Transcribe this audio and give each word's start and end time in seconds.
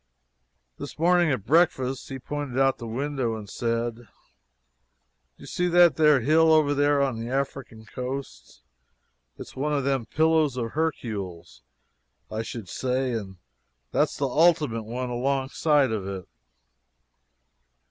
This 0.79 0.97
morning 0.97 1.29
at 1.29 1.45
breakfast 1.45 2.09
he 2.09 2.17
pointed 2.17 2.57
out 2.57 2.73
of 2.73 2.77
the 2.79 2.87
window 2.87 3.35
and 3.35 3.47
said: 3.47 3.97
"Do 3.97 4.07
you 5.37 5.45
see 5.45 5.67
that 5.67 5.95
there 5.95 6.21
hill 6.21 6.51
out 6.55 6.73
there 6.75 7.03
on 7.03 7.19
that 7.23 7.31
African 7.31 7.85
coast? 7.85 8.63
It's 9.37 9.55
one 9.55 9.73
of 9.73 9.83
them 9.83 10.07
Pillows 10.07 10.57
of 10.57 10.71
Herkewls, 10.71 11.61
I 12.31 12.41
should 12.41 12.67
say 12.67 13.11
and 13.11 13.37
there's 13.91 14.17
the 14.17 14.27
ultimate 14.27 14.85
one 14.85 15.11
alongside 15.11 15.91
of 15.91 16.07
it." 16.07 16.27